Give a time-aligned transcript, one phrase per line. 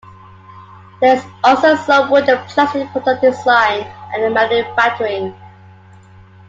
[0.99, 3.83] There is also some wood and plastics product design
[4.15, 5.35] and manufacturing.